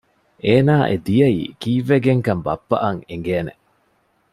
[0.45, 3.53] އޭނާ އެ ދިޔައީ ކީއްވެގެންކަން ބައްޕައަށް އެނގޭނެ